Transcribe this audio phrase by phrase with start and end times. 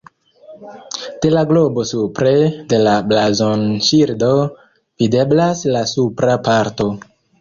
[1.25, 2.31] De la globo supre
[2.73, 4.31] de la blazonŝildo
[5.05, 6.89] videblas la supra parto.